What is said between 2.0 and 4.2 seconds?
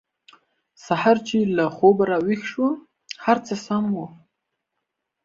راویښ شوم هر څه سم وو